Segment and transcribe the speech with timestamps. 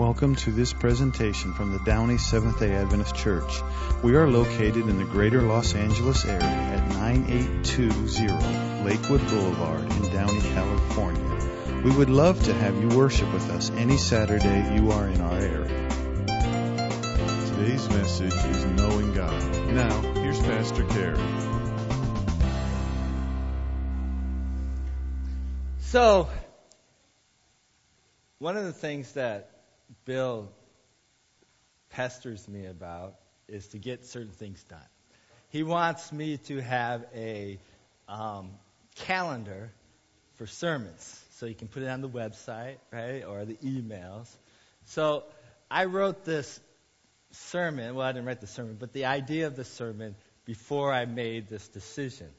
[0.00, 3.60] Welcome to this presentation from the Downey Seventh day Adventist Church.
[4.02, 10.40] We are located in the greater Los Angeles area at 9820 Lakewood Boulevard in Downey,
[10.40, 11.82] California.
[11.84, 15.38] We would love to have you worship with us any Saturday you are in our
[15.38, 15.88] area.
[17.48, 19.66] Today's message is Knowing God.
[19.66, 21.20] Now, here's Pastor Kerry.
[25.80, 26.30] So,
[28.38, 29.59] one of the things that
[30.10, 30.48] Bill
[31.90, 33.14] pesters me about
[33.46, 34.80] is to get certain things done.
[35.50, 37.60] He wants me to have a
[38.08, 38.50] um,
[38.96, 39.70] calendar
[40.34, 44.28] for sermons, so you can put it on the website, right, or the emails.
[44.86, 45.22] So
[45.70, 46.58] I wrote this
[47.30, 47.94] sermon.
[47.94, 51.48] Well, I didn't write the sermon, but the idea of the sermon before I made
[51.48, 52.30] this decision.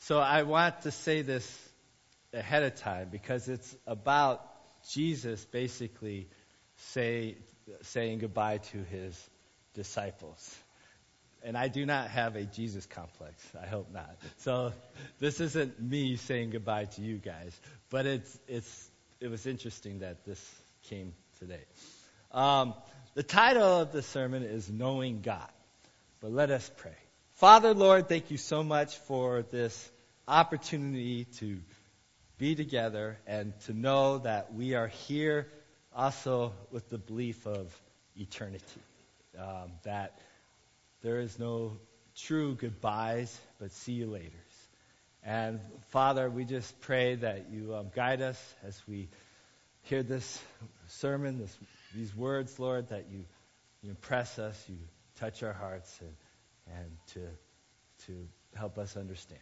[0.00, 1.50] So I want to say this
[2.34, 4.44] ahead of time because it's about
[4.90, 6.28] Jesus basically
[6.76, 7.36] say,
[7.82, 9.30] saying goodbye to his
[9.74, 10.56] disciples.
[11.42, 13.34] And I do not have a Jesus complex.
[13.60, 14.16] I hope not.
[14.38, 14.72] So
[15.20, 17.58] this isn't me saying goodbye to you guys,
[17.90, 20.42] but it's it's it was interesting that this
[20.84, 21.64] came today.
[22.32, 22.74] Um,
[23.14, 25.48] the title of the sermon is Knowing God.
[26.20, 26.96] But let us pray.
[27.34, 29.90] Father, Lord, thank you so much for this
[30.26, 31.58] opportunity to
[32.38, 35.46] be together and to know that we are here
[35.96, 37.74] also with the belief of
[38.16, 38.80] eternity.
[39.38, 40.18] Um, that
[41.02, 41.72] there is no
[42.14, 44.30] true goodbyes, but see you later.
[45.24, 49.08] And Father, we just pray that you um, guide us as we
[49.82, 50.40] hear this
[50.88, 51.58] sermon, this,
[51.94, 53.24] these words, Lord, that you,
[53.82, 54.76] you impress us, you
[55.18, 57.20] touch our hearts, and, and to,
[58.06, 59.40] to help us understand.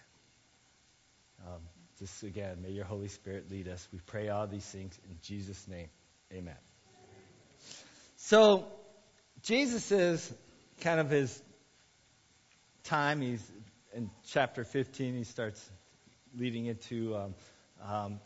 [1.46, 1.60] Um,
[1.98, 3.86] just again, may your Holy Spirit lead us.
[3.92, 5.88] We pray all these things in Jesus' name.
[6.32, 6.56] Amen.
[8.16, 8.66] So,
[9.42, 10.32] Jesus is
[10.80, 11.42] kind of his
[12.84, 13.20] time.
[13.20, 13.52] He's
[13.92, 15.14] in chapter 15.
[15.14, 15.70] He starts
[16.36, 17.34] leading into, um,
[17.82, 18.20] um,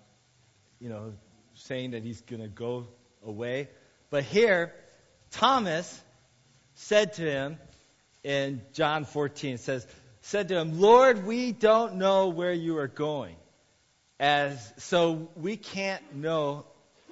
[0.81, 1.13] you know,
[1.55, 2.87] saying that he's going to go
[3.25, 3.69] away.
[4.11, 4.73] But here,
[5.31, 6.01] Thomas
[6.75, 7.59] said to him
[8.23, 9.87] in John 14, says,
[10.23, 13.37] said to him, Lord, we don't know where you are going.
[14.21, 16.67] As, so we can't know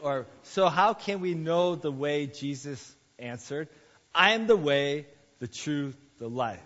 [0.06, 3.69] or so how can we know the way Jesus answered?
[4.15, 5.06] I am the way,
[5.41, 6.62] the truth, the life.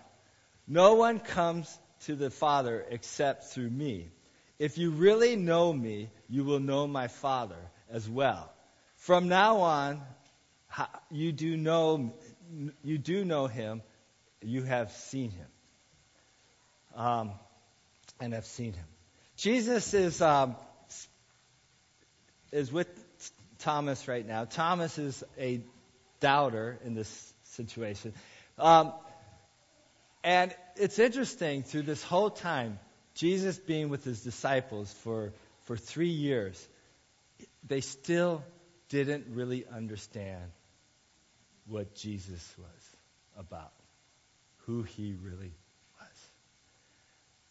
[0.67, 4.11] No one comes to the Father except through me.
[4.59, 7.57] If you really know me, you will know my Father
[7.89, 8.53] as well.
[8.97, 10.01] From now on,
[11.09, 12.13] you do know
[12.83, 13.81] you do know him.
[14.43, 15.47] You have seen him,
[16.95, 17.31] um,
[18.19, 18.85] and have seen him.
[19.35, 20.55] Jesus is um,
[22.51, 22.87] is with
[23.61, 24.45] Thomas right now.
[24.45, 25.61] Thomas is a
[26.19, 28.13] doubter in this situation.
[28.57, 28.93] Um,
[30.23, 32.79] and it's interesting through this whole time,
[33.15, 35.33] Jesus being with his disciples for,
[35.63, 36.67] for three years,
[37.67, 38.43] they still
[38.89, 40.51] didn't really understand
[41.65, 42.97] what Jesus was
[43.37, 43.71] about,
[44.65, 45.53] who he really
[45.99, 46.29] was.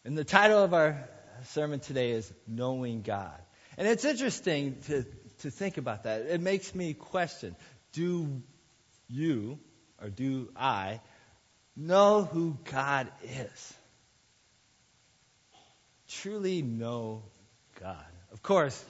[0.05, 1.09] And the title of our
[1.45, 3.39] sermon today is Knowing God.
[3.77, 5.05] And it's interesting to,
[5.41, 6.21] to think about that.
[6.21, 7.55] It makes me question
[7.93, 8.41] do
[9.09, 9.59] you,
[10.01, 11.01] or do I,
[11.75, 13.73] know who God is?
[16.07, 17.23] Truly know
[17.79, 18.05] God.
[18.31, 18.83] Of course,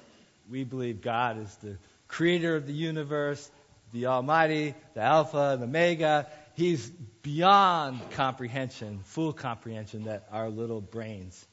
[0.50, 3.50] we believe God is the creator of the universe,
[3.94, 6.28] the Almighty, the Alpha, the Omega.
[6.56, 6.90] He's
[7.24, 11.46] beyond comprehension, full comprehension that our little brains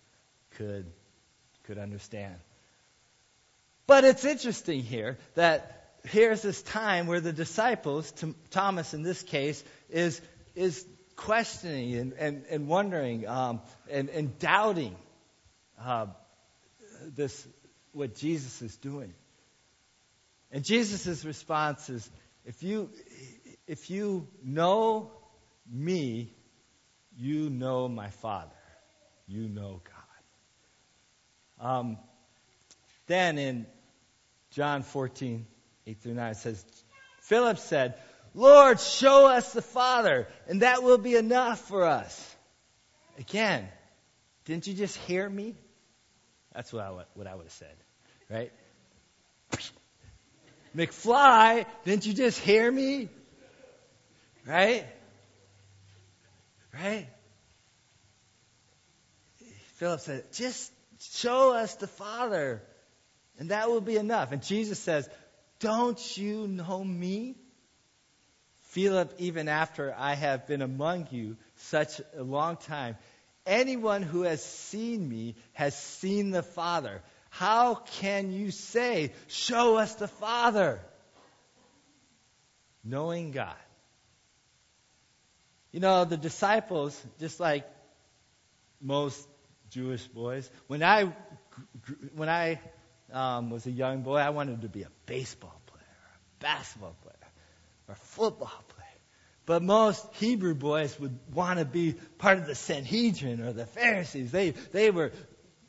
[0.57, 0.87] could,
[1.65, 2.35] could understand.
[3.89, 8.13] But it's interesting here that here's this time where the disciples,
[8.51, 10.21] Thomas in this case, is,
[10.55, 10.85] is
[11.17, 14.95] questioning and, and, and wondering um, and, and doubting
[15.83, 16.07] uh,
[17.17, 17.49] this,
[17.93, 19.15] what Jesus is doing.
[20.53, 22.11] And Jesus' response is,
[22.45, 22.91] if you,
[23.67, 25.11] if you know
[25.67, 26.35] me,
[27.17, 28.53] you know my Father.
[29.27, 29.81] You know
[31.59, 31.67] God.
[31.67, 31.99] Um,
[33.07, 33.67] then in
[34.59, 35.47] John 14,
[35.87, 36.65] 8 through 9 says,
[37.21, 37.95] Philip said,
[38.35, 42.37] Lord, show us the Father, and that will be enough for us.
[43.21, 43.69] Again,
[44.47, 45.55] didn't you just hear me?
[46.53, 47.77] That's what I, what I would have said,
[48.29, 48.51] right?
[50.77, 53.11] McFly, didn't you just hear me?
[54.45, 54.85] Right?
[56.75, 57.07] Right?
[59.75, 62.61] Philip said, just show us the Father,
[63.39, 64.33] and that will be enough.
[64.33, 65.09] And Jesus says,
[65.61, 67.37] Don't you know me?
[68.61, 72.97] Philip, even after I have been among you such a long time,
[73.47, 77.01] anyone who has seen me has seen the Father.
[77.31, 80.81] How can you say, Show us the Father?
[82.85, 83.55] Knowing God.
[85.73, 87.69] You know, the disciples, just like
[88.81, 89.29] most
[89.71, 91.13] Jewish boys, when I,
[92.15, 92.59] when I
[93.13, 97.15] um, was a young boy, I wanted to be a baseball player, a basketball player,
[97.89, 98.79] or a football player.
[99.47, 104.31] But most Hebrew boys would want to be part of the Sanhedrin or the Pharisees.
[104.31, 105.13] They, they were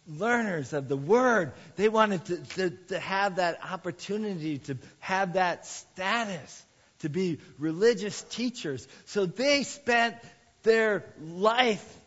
[0.06, 1.54] learners of the Word.
[1.76, 6.66] They wanted to, to, to have that opportunity to have that status
[7.00, 8.86] to be religious teachers.
[9.06, 10.16] So they spent
[10.64, 11.98] their life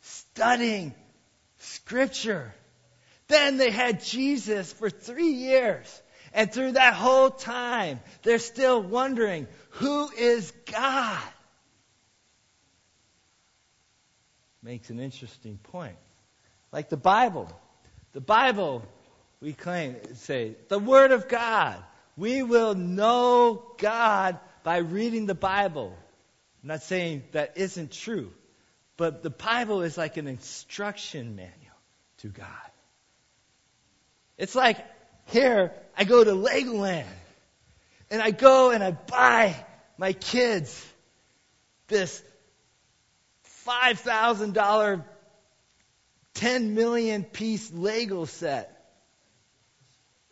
[0.00, 0.94] studying
[1.58, 2.52] Scripture.
[3.30, 6.02] Then they had Jesus for three years.
[6.34, 11.22] And through that whole time, they're still wondering, who is God?
[14.62, 15.96] Makes an interesting point.
[16.72, 17.48] Like the Bible.
[18.12, 18.82] The Bible,
[19.40, 21.82] we claim, say, the Word of God.
[22.16, 25.96] We will know God by reading the Bible.
[26.62, 28.32] I'm not saying that isn't true,
[28.96, 31.54] but the Bible is like an instruction manual
[32.18, 32.46] to God.
[34.40, 34.78] It's like
[35.26, 37.04] here, I go to Legoland
[38.10, 39.54] and I go and I buy
[39.98, 40.82] my kids
[41.88, 42.22] this
[43.66, 45.04] $5,000
[46.32, 48.96] 10 million piece Lego set.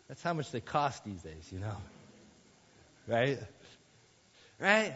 [0.08, 1.76] That's how much they cost these days, you know.
[3.06, 3.38] Right?
[4.58, 4.94] Right?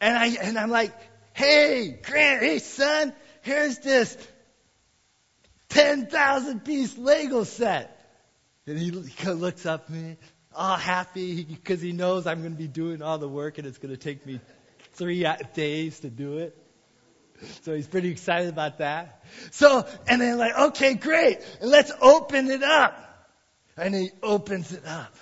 [0.00, 0.92] And I and I'm like,
[1.34, 3.12] hey, Grant, hey son,
[3.42, 4.16] here's this
[5.68, 8.01] 10,000 piece Lego set.
[8.66, 10.16] And he looks up at me,
[10.54, 13.78] all happy because he knows I'm going to be doing all the work and it's
[13.78, 14.40] going to take me
[14.94, 16.56] three days to do it.
[17.62, 19.24] So he's pretty excited about that.
[19.50, 21.38] So, and then like, okay, great.
[21.60, 22.98] Let's open it up.
[23.76, 25.16] And he opens it up.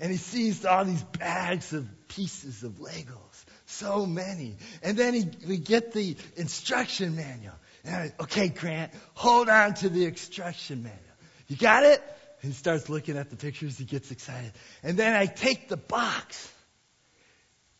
[0.00, 3.44] And he sees all these bags of pieces of Legos.
[3.66, 4.56] So many.
[4.82, 7.54] And then he, we get the instruction manual.
[7.84, 11.00] And I, okay, Grant, hold on to the instruction manual.
[11.46, 12.02] You got it?
[12.42, 13.78] He starts looking at the pictures.
[13.78, 14.52] He gets excited.
[14.82, 16.52] And then I take the box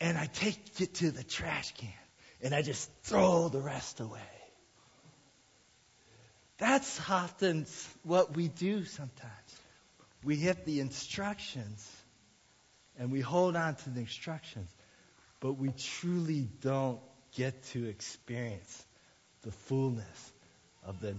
[0.01, 1.93] and I take it to the trash can
[2.41, 4.21] and I just throw the rest away.
[6.59, 7.67] That's often
[8.05, 9.33] what we do sometimes.
[10.23, 11.91] We hit the instructions
[12.97, 14.71] and we hold on to the instructions,
[15.41, 17.01] but we truly don't
[17.35, 18.85] get to experience
[19.43, 20.33] the fullness
[20.85, 21.17] of the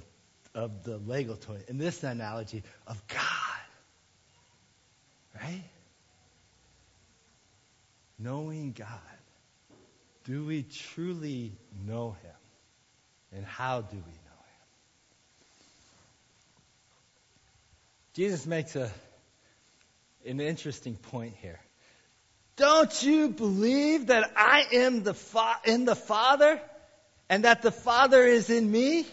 [0.55, 1.59] of the Lego toy.
[1.67, 3.19] In this analogy of God.
[5.41, 5.63] Right?
[8.23, 8.87] Knowing God.
[10.23, 11.51] Do we truly
[11.85, 12.31] know Him?
[13.35, 14.65] And how do we know Him?
[18.13, 18.89] Jesus makes a,
[20.25, 21.59] an interesting point here.
[22.55, 26.61] Don't you believe that I am the fa- in the Father
[27.27, 29.05] and that the Father is in me?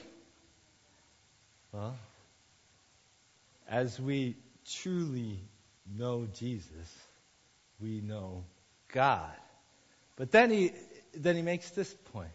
[1.72, 1.96] Well,
[3.68, 4.36] as we
[4.82, 5.40] truly
[5.96, 6.94] know Jesus,
[7.80, 8.44] we know
[8.92, 9.32] God.
[10.16, 10.72] But then he
[11.14, 12.30] then he makes this point.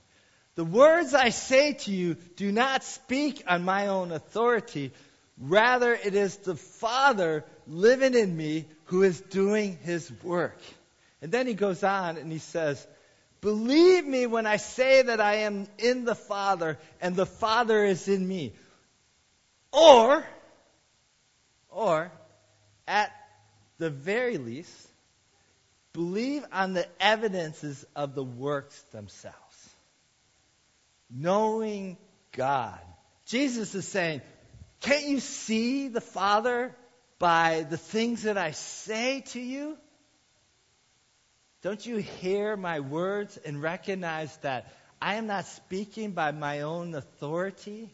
[0.55, 4.91] The words I say to you do not speak on my own authority.
[5.37, 10.57] Rather, it is the Father living in me who is doing his work.
[11.21, 12.85] And then he goes on and he says,
[13.41, 18.07] Believe me when I say that I am in the Father and the Father is
[18.07, 18.53] in me.
[19.71, 20.25] Or,
[21.69, 22.11] or,
[22.87, 23.11] at
[23.77, 24.84] the very least,
[25.95, 29.69] Believe on the evidences of the works themselves.
[31.09, 31.97] Knowing
[32.33, 32.81] God.
[33.27, 34.21] Jesus is saying,
[34.81, 36.75] can't you see the Father
[37.17, 39.77] by the things that I say to you?
[41.61, 46.93] Don't you hear my words and recognize that I am not speaking by my own
[46.93, 47.89] authority?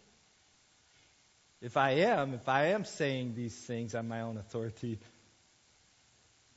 [1.62, 4.98] If I am, if I am saying these things on my own authority,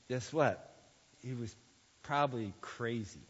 [0.08, 0.73] guess what?
[1.24, 1.54] He was
[2.02, 3.20] probably crazy.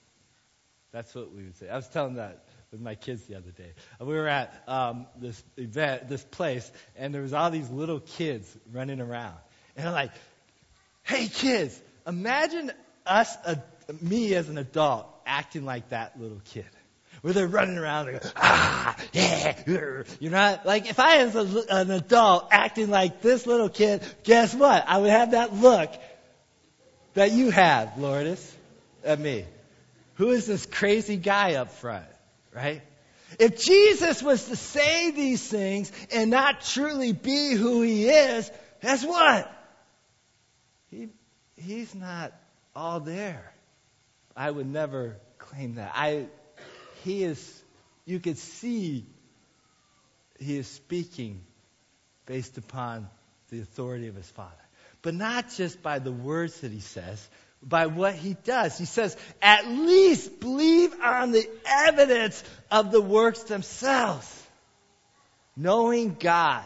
[0.93, 1.69] That's what we would say.
[1.69, 3.73] I was telling that with my kids the other day.
[4.01, 8.57] We were at um, this event, this place, and there was all these little kids
[8.73, 9.37] running around.
[9.77, 10.13] And I'm like,
[11.03, 12.73] hey kids, imagine
[13.07, 13.57] us, uh,
[14.01, 16.67] me as an adult, acting like that little kid.
[17.23, 21.65] Where they're running around, and go, ah, yeah, you're not, like, if I was a,
[21.71, 24.85] an adult acting like this little kid, guess what?
[24.87, 25.91] I would have that look
[27.15, 28.57] that you have, Lourdes,
[29.05, 29.47] at me.
[30.15, 32.07] Who is this crazy guy up front,
[32.53, 32.83] right?
[33.39, 39.05] If Jesus was to say these things and not truly be who he is, guess
[39.05, 39.51] what?
[40.91, 41.09] He,
[41.57, 42.33] he's not
[42.77, 43.53] all there.
[44.37, 45.93] I would never claim that.
[45.95, 46.27] I,
[47.03, 47.63] he is,
[48.05, 49.07] you could see
[50.39, 51.41] he is speaking
[52.27, 53.09] based upon
[53.51, 54.64] the authority of his Father.
[55.05, 57.29] But not just by the words that he says,
[57.63, 58.79] by what he does.
[58.79, 64.43] He says, at least believe on the evidence of the works themselves.
[65.57, 66.65] Knowing God.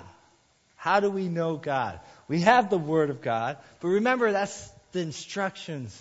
[0.77, 1.99] How do we know God?
[2.29, 6.01] We have the Word of God, but remember that's the instructions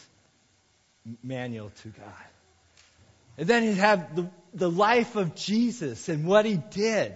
[1.23, 2.27] manual to God.
[3.39, 7.15] And then you have the, the life of Jesus and what he did,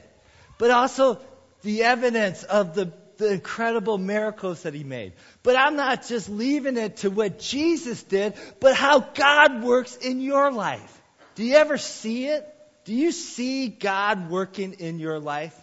[0.58, 1.20] but also
[1.62, 5.14] the evidence of the the incredible miracles that he made.
[5.44, 10.22] But I'm not just leaving it to what Jesus did, but how God works in
[10.22, 11.02] your life.
[11.36, 12.48] Do you ever see it?
[12.84, 15.56] Do you see God working in your life?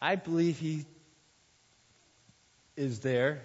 [0.00, 0.84] I believe he
[2.76, 3.42] is there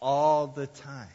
[0.00, 1.08] all the time.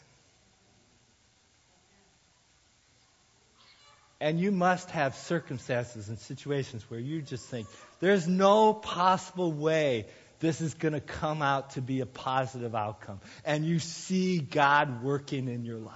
[4.22, 7.68] And you must have circumstances and situations where you just think,
[8.02, 10.08] there's no possible way
[10.40, 13.20] this is going to come out to be a positive outcome.
[13.46, 15.96] And you see God working in your life.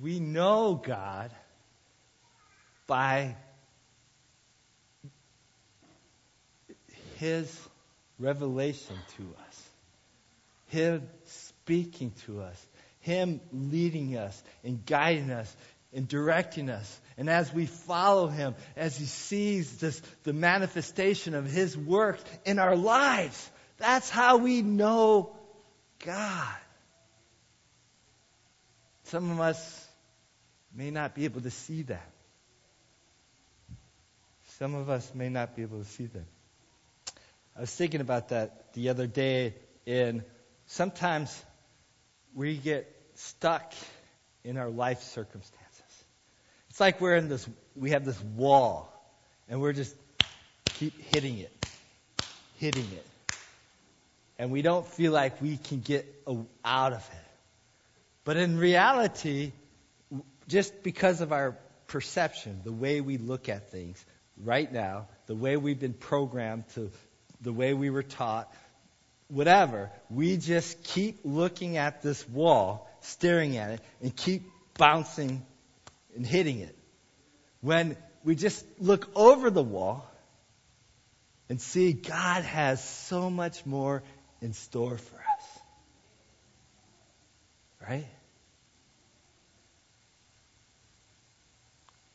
[0.00, 1.30] We know God
[2.86, 3.36] by
[7.16, 7.68] His
[8.18, 9.68] revelation to us,
[10.68, 12.66] Him speaking to us,
[13.04, 15.54] him leading us and guiding us
[15.92, 17.00] and directing us.
[17.18, 22.58] And as we follow Him, as He sees this, the manifestation of His work in
[22.58, 25.36] our lives, that's how we know
[26.04, 26.56] God.
[29.04, 29.88] Some of us
[30.74, 32.10] may not be able to see that.
[34.58, 36.24] Some of us may not be able to see that.
[37.54, 39.54] I was thinking about that the other day
[39.86, 40.24] and
[40.66, 41.44] sometimes
[42.34, 43.72] we get stuck
[44.44, 46.04] in our life circumstances.
[46.70, 48.92] It's like we're in this, we have this wall,
[49.48, 49.94] and we're just
[50.64, 51.66] keep hitting it,
[52.58, 53.06] hitting it.
[54.38, 56.04] And we don't feel like we can get
[56.64, 57.30] out of it.
[58.24, 59.52] But in reality,
[60.48, 61.56] just because of our
[61.86, 64.04] perception, the way we look at things
[64.42, 66.90] right now, the way we've been programmed to,
[67.40, 68.52] the way we were taught,
[69.28, 74.42] whatever, we just keep looking at this wall staring at it and keep
[74.78, 75.44] bouncing
[76.16, 76.76] and hitting it.
[77.60, 80.10] When we just look over the wall
[81.48, 84.02] and see God has so much more
[84.40, 85.60] in store for us.
[87.88, 88.06] Right?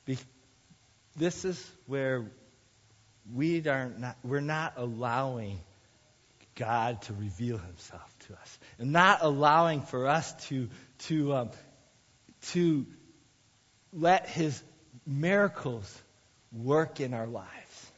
[0.06, 0.18] Be-
[1.16, 2.32] this is where
[3.34, 5.60] we are not, we're not allowing
[6.56, 10.70] God to reveal himself to us and not allowing for us to,
[11.00, 11.52] to, um,
[12.54, 12.86] to
[13.92, 14.62] let his
[15.06, 16.02] miracles
[16.52, 17.92] work in our lives.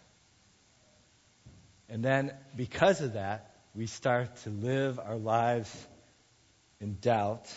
[1.89, 5.87] And then because of that, we start to live our lives
[6.79, 7.47] in doubt,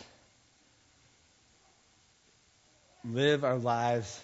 [3.05, 4.23] live our lives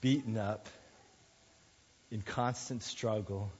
[0.00, 0.68] beaten up,
[2.10, 3.50] in constant struggle,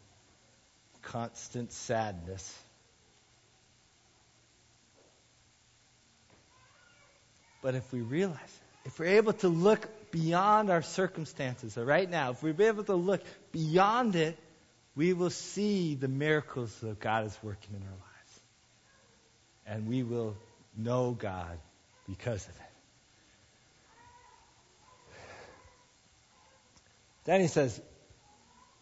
[1.02, 2.67] constant sadness.
[7.68, 12.42] But if we realize, if we're able to look beyond our circumstances right now, if
[12.42, 13.20] we're able to look
[13.52, 14.38] beyond it,
[14.96, 18.40] we will see the miracles that God is working in our lives.
[19.66, 20.34] And we will
[20.78, 21.58] know God
[22.08, 22.62] because of it.
[27.25, 27.78] Then he says,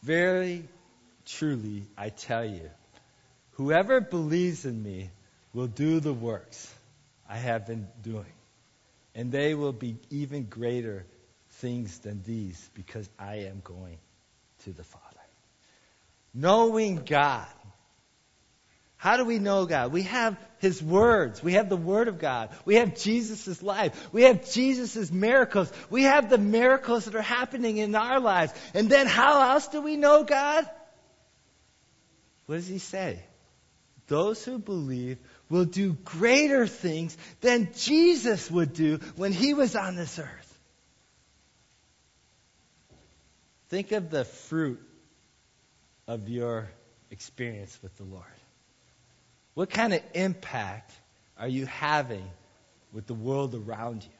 [0.04, 0.62] Very
[1.24, 2.70] Truly, I tell you,
[3.54, 5.10] whoever believes in me
[5.52, 6.72] will do the works
[7.28, 8.32] I have been doing,
[9.16, 11.06] and they will be even greater
[11.52, 13.96] things than these because I am going
[14.64, 15.04] to the Father.
[16.34, 17.46] Knowing God.
[18.98, 19.90] How do we know God?
[19.90, 21.42] We have His words.
[21.42, 22.50] We have the Word of God.
[22.66, 24.08] We have Jesus' life.
[24.12, 25.72] We have Jesus' miracles.
[25.88, 28.52] We have the miracles that are happening in our lives.
[28.74, 30.68] And then how else do we know God?
[32.44, 33.22] What does he say?
[34.08, 39.96] Those who believe will do greater things than Jesus would do when he was on
[39.96, 40.58] this earth.
[43.68, 44.80] Think of the fruit
[46.06, 46.68] of your
[47.10, 48.24] experience with the Lord.
[49.54, 50.92] What kind of impact
[51.38, 52.28] are you having
[52.92, 54.10] with the world around you?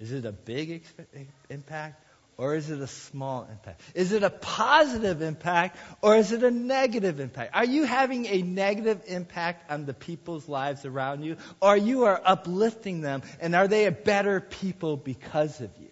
[0.00, 2.04] Is it a big exp- impact
[2.38, 3.82] or is it a small impact?
[3.94, 7.54] Is it a positive impact or is it a negative impact?
[7.54, 12.04] Are you having a negative impact on the people's lives around you or are you
[12.04, 15.90] are uplifting them and are they a better people because of you?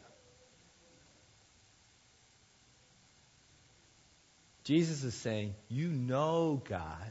[4.63, 7.11] Jesus is saying, you know God.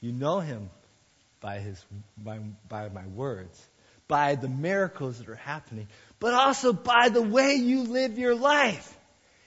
[0.00, 0.70] You know him
[1.40, 1.84] by his
[2.16, 3.68] by, by my words,
[4.08, 5.86] by the miracles that are happening,
[6.18, 8.94] but also by the way you live your life.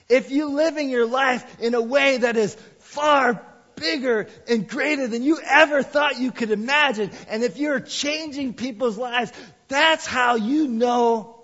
[0.08, 5.24] If you living your life in a way that is far bigger and greater than
[5.24, 9.32] you ever thought you could imagine, and if you're changing people's lives,
[9.68, 11.42] that's how you know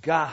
[0.00, 0.32] God.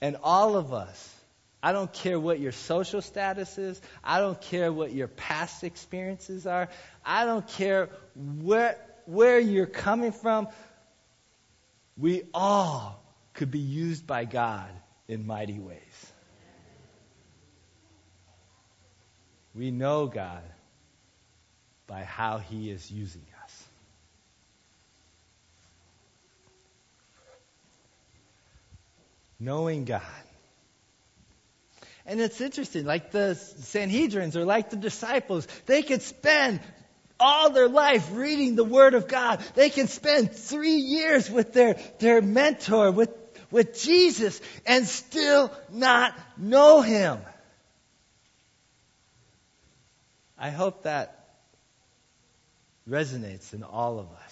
[0.00, 1.17] And all of us,
[1.62, 3.80] I don't care what your social status is.
[4.04, 6.68] I don't care what your past experiences are.
[7.04, 10.48] I don't care where, where you're coming from.
[11.96, 13.02] We all
[13.34, 14.68] could be used by God
[15.08, 16.12] in mighty ways.
[19.52, 20.44] We know God
[21.88, 23.64] by how He is using us.
[29.40, 30.02] Knowing God.
[32.08, 36.58] And it's interesting, like the Sanhedrins or like the disciples, they could spend
[37.20, 39.44] all their life reading the Word of God.
[39.54, 43.10] They can spend three years with their, their mentor, with,
[43.50, 47.18] with Jesus, and still not know Him.
[50.38, 51.28] I hope that
[52.88, 54.27] resonates in all of us.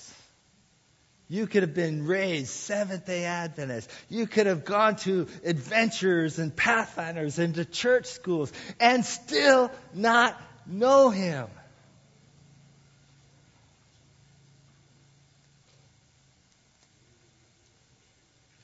[1.29, 3.91] You could have been raised Seventh day Adventist.
[4.09, 10.41] You could have gone to adventurers and pathfinders and to church schools and still not
[10.67, 11.49] know Him.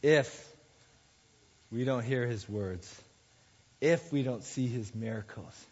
[0.01, 0.49] If
[1.73, 3.03] we don't hear His words,
[3.81, 5.67] if we don't see His miracles,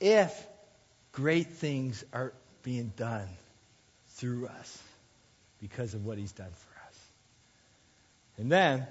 [0.00, 0.46] if
[1.12, 2.32] great things are
[2.64, 3.28] being done
[4.10, 4.82] through us
[5.60, 6.98] because of what he's done for us.
[8.38, 8.86] And then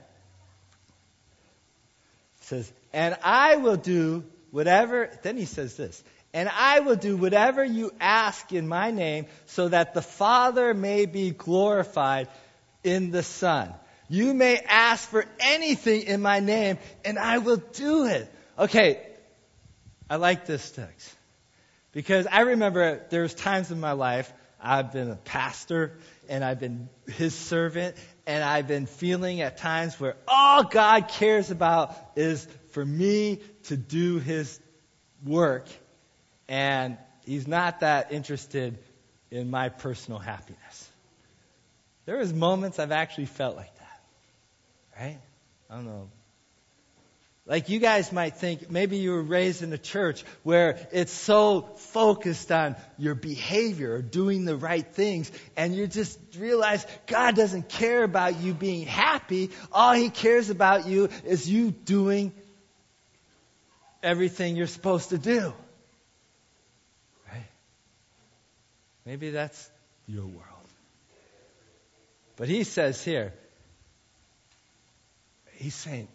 [2.41, 6.03] says, and I will do whatever, then he says this,
[6.33, 11.05] and I will do whatever you ask in my name so that the Father may
[11.05, 12.27] be glorified
[12.83, 13.73] in the Son.
[14.09, 18.31] You may ask for anything in my name and I will do it.
[18.57, 19.01] Okay,
[20.09, 21.13] I like this text.
[21.91, 25.97] Because I remember there was times in my life I've been a pastor
[26.29, 31.51] and I've been his servant and I've been feeling at times where all God cares
[31.51, 34.59] about is for me to do his
[35.25, 35.67] work
[36.47, 38.77] and he's not that interested
[39.31, 40.89] in my personal happiness.
[42.05, 44.01] There was moments I've actually felt like that.
[44.99, 45.19] Right?
[45.69, 46.09] I don't know
[47.47, 51.61] like you guys might think maybe you were raised in a church where it's so
[51.61, 57.69] focused on your behavior or doing the right things and you just realize God doesn't
[57.69, 59.51] care about you being happy.
[59.71, 62.33] All he cares about you is you doing
[64.03, 65.53] everything you're supposed to do.
[67.31, 67.47] Right?
[69.05, 69.69] Maybe that's
[70.05, 70.43] your world.
[72.35, 73.33] But he says here,
[75.53, 76.09] he's saying,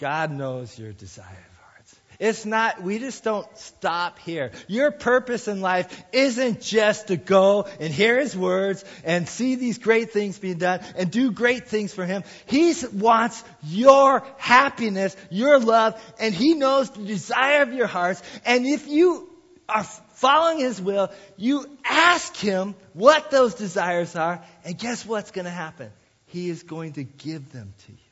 [0.00, 2.00] God knows your desire of hearts.
[2.18, 4.50] It's not, we just don't stop here.
[4.66, 9.78] Your purpose in life isn't just to go and hear His words and see these
[9.78, 12.24] great things being done and do great things for Him.
[12.46, 18.22] He wants your happiness, your love, and He knows the desire of your hearts.
[18.46, 19.28] And if you
[19.68, 19.84] are
[20.14, 25.50] following His will, you ask Him what those desires are, and guess what's going to
[25.50, 25.90] happen?
[26.26, 28.09] He is going to give them to you.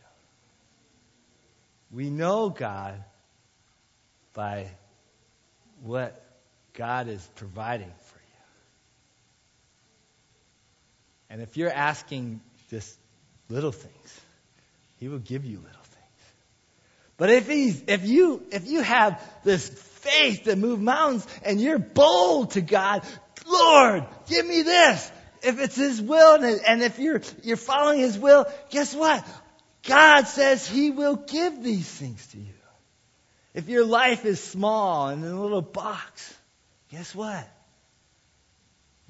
[1.90, 3.03] We know God
[4.35, 4.68] by
[5.83, 6.22] what
[6.74, 8.44] God is providing for you.
[11.31, 12.96] And if you're asking just
[13.48, 14.20] little things,
[14.98, 15.88] He will give you little things.
[17.16, 21.79] But if he's, if you, if you have this faith that moves mountains and you're
[21.79, 23.03] bold to God,
[23.46, 25.11] Lord, give me this.
[25.42, 29.24] If it's His will and if you're, you're following His will, guess what?
[29.88, 32.53] God says He will give these things to you.
[33.55, 36.37] If your life is small and in a little box,
[36.90, 37.48] guess what?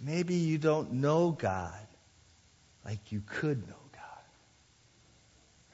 [0.00, 1.74] Maybe you don't know God
[2.84, 4.24] like you could know God.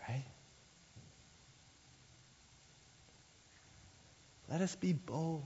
[0.08, 0.24] Right?
[4.50, 5.42] Let us be bold.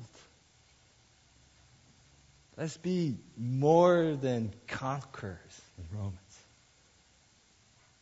[2.57, 6.15] Let's be more than conquerors in Romans.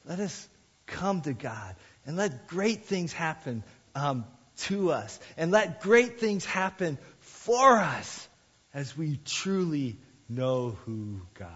[0.05, 0.49] Let us
[0.87, 1.75] come to God
[2.07, 3.63] and let great things happen
[3.95, 4.25] um,
[4.59, 8.29] to us and let great things happen for us
[8.73, 9.97] as we truly
[10.29, 11.51] know who God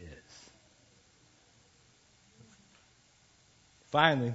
[0.00, 0.50] is.
[3.86, 4.34] Finally,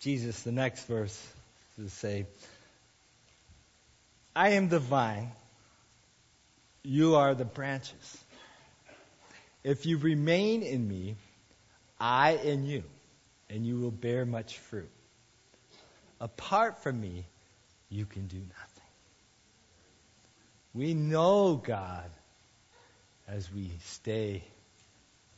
[0.00, 1.32] Jesus, the next verse,
[1.76, 2.26] to say,
[4.34, 5.32] I am the vine,
[6.82, 8.24] you are the branches.
[9.64, 11.16] If you remain in me,
[11.98, 12.84] I in you,
[13.50, 14.90] and you will bear much fruit.
[16.20, 17.26] Apart from me,
[17.88, 18.84] you can do nothing.
[20.74, 22.10] We know God
[23.26, 24.42] as we stay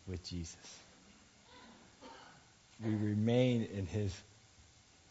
[0.07, 0.79] with Jesus.
[2.85, 4.14] We remain in His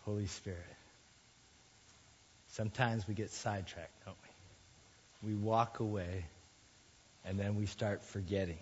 [0.06, 0.60] Holy Spirit.
[2.50, 4.18] Sometimes we get sidetracked, don't
[5.24, 5.30] we?
[5.34, 6.26] We walk away
[7.26, 8.58] and then we start forgetting.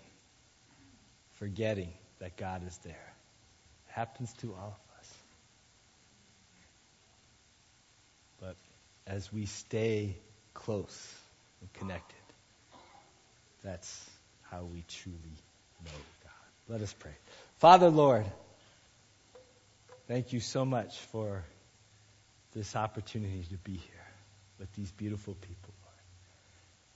[1.34, 3.14] Forgetting that God is there.
[3.98, 5.14] Happens to all of us.
[8.40, 8.54] But
[9.08, 10.14] as we stay
[10.54, 11.14] close
[11.60, 12.14] and connected,
[13.64, 14.08] that's
[14.42, 15.18] how we truly
[15.84, 15.90] know
[16.22, 16.68] God.
[16.68, 17.10] Let us pray.
[17.56, 18.24] Father, Lord,
[20.06, 21.42] thank you so much for
[22.54, 24.06] this opportunity to be here
[24.60, 26.02] with these beautiful people, Lord.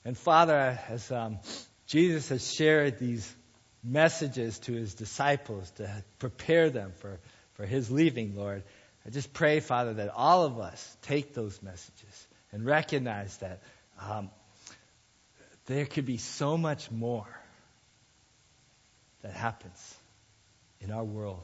[0.05, 1.41] And Father, as um,
[1.89, 3.35] Jesus has shared these
[3.83, 7.19] messages to his disciples to prepare them for,
[7.55, 8.63] for his leaving, Lord,
[9.05, 13.61] I just pray, Father, that all of us take those messages and recognize that
[14.01, 14.31] um,
[15.67, 17.27] there could be so much more
[19.23, 19.97] that happens
[20.81, 21.43] in our world.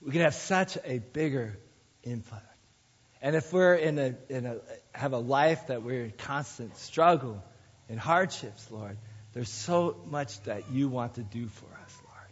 [0.00, 1.58] We could have such a bigger
[2.02, 2.46] impact.
[3.20, 4.56] And if we're in a, in a,
[4.92, 7.42] have a life that we're in constant struggle
[7.88, 8.98] and hardships, Lord,
[9.32, 12.28] there's so much that you want to do for us, Lord.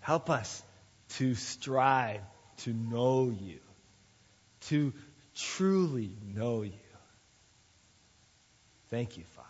[0.00, 0.62] Help us
[1.10, 2.20] to strive
[2.58, 3.58] to know you,
[4.62, 4.92] to
[5.34, 6.72] truly know you.
[8.88, 9.48] Thank you, Father.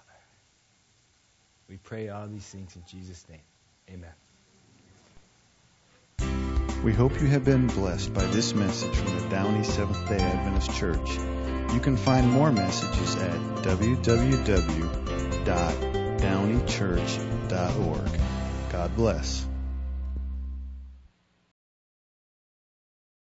[1.69, 3.41] We pray all these things in Jesus' name.
[3.91, 4.13] Amen.
[6.85, 10.73] We hope you have been blessed by this message from the Downey Seventh day Adventist
[10.79, 11.19] Church.
[11.73, 13.57] You can find more messages at
[16.27, 18.21] www.downeychurch.org.
[18.73, 19.47] God bless.